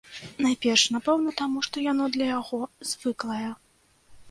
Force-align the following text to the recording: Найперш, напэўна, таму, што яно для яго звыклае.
Найперш, 0.45 0.85
напэўна, 0.95 1.33
таму, 1.43 1.61
што 1.67 1.85
яно 1.91 2.09
для 2.17 2.31
яго 2.39 2.59
звыклае. 2.95 3.49